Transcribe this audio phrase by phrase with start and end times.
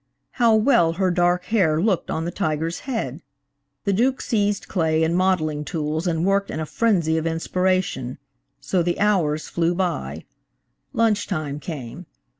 [0.31, 3.21] How well her dark hair looked on the tiger's head!
[3.83, 8.17] The Duke seized clay and modeling tools and worked in a frenzy of inspiration.
[8.59, 10.25] So the hours flew by.
[10.91, 12.07] Lunch time came.